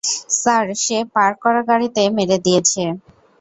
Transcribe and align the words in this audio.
Sir, 0.35 0.65
সে 0.83 0.97
park 1.13 1.37
করা 1.43 1.61
গাড়িতে 1.69 2.01
মেরে 2.17 2.37
দিয়েছে। 2.45 2.83